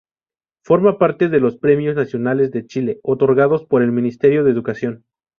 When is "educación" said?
4.49-5.05